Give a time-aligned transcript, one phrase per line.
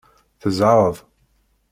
[0.41, 0.95] Tezɛeḍ.